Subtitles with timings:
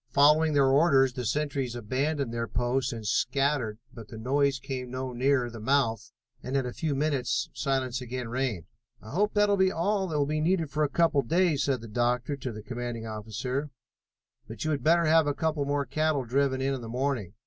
[0.13, 5.13] Following their orders the sentries abandoned their posts and scattered, but the noise came no
[5.13, 8.65] nearer the mouth, and in a few minutes silence again reigned.
[8.99, 11.63] "I hope that will be all that will be needed for a couple of days,"
[11.65, 13.69] said the doctor to the commanding officer,
[14.47, 17.35] "but you had better have a couple more cattle driven in in the morning.